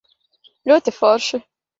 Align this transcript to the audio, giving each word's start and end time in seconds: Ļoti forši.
Ļoti 0.71 0.93
forši. 0.95 1.41